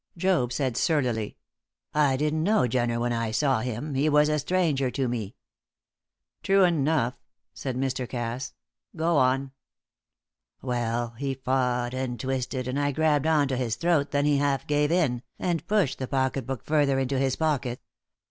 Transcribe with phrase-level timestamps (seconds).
[0.17, 1.37] Job said, surlily.
[1.93, 5.35] "I didn't know Jenner when I saw him; he was a stranger to me."
[6.41, 7.19] "True enough,"
[7.53, 8.09] said Mr.
[8.09, 8.55] Cass.
[8.95, 9.51] "Go on."
[10.59, 14.65] "Well, he fought and twisted, and I grabbed on to his throat then he half
[14.65, 17.79] gave in, and pushed the pocket book further into his pocket.